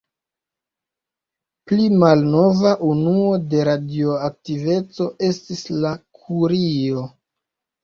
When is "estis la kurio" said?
5.31-7.07